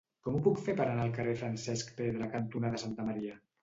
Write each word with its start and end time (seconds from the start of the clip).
Com 0.27 0.37
ho 0.37 0.39
puc 0.47 0.57
fer 0.69 0.75
per 0.79 0.87
anar 0.87 1.05
al 1.05 1.13
carrer 1.19 1.37
Francesc 1.43 1.95
Pedra 2.03 2.35
cantonada 2.37 2.85
Santa 2.89 3.11
Maria? 3.15 3.43